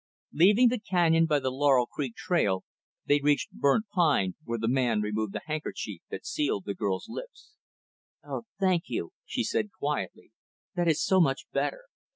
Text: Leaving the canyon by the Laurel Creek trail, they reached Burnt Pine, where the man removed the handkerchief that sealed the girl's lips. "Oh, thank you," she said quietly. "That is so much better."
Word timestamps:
Leaving 0.33 0.69
the 0.69 0.79
canyon 0.79 1.27
by 1.27 1.37
the 1.39 1.51
Laurel 1.51 1.85
Creek 1.85 2.15
trail, 2.15 2.63
they 3.05 3.19
reached 3.21 3.51
Burnt 3.51 3.85
Pine, 3.93 4.33
where 4.43 4.57
the 4.57 4.67
man 4.67 4.99
removed 4.99 5.31
the 5.31 5.43
handkerchief 5.45 6.01
that 6.09 6.25
sealed 6.25 6.65
the 6.65 6.73
girl's 6.73 7.07
lips. 7.07 7.53
"Oh, 8.23 8.47
thank 8.59 8.85
you," 8.87 9.11
she 9.27 9.43
said 9.43 9.69
quietly. 9.71 10.31
"That 10.75 10.87
is 10.87 11.05
so 11.05 11.19
much 11.21 11.45
better." 11.53 11.81